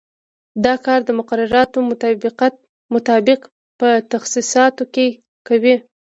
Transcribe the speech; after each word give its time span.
دا 0.65 0.73
کار 0.85 0.99
د 1.05 1.09
مقرراتو 1.19 1.79
مطابق 2.95 3.41
په 3.79 3.87
تخصیصاتو 4.11 4.83
کې 4.93 5.07
کوي. 5.47 5.75